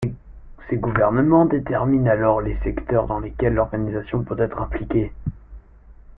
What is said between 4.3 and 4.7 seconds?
être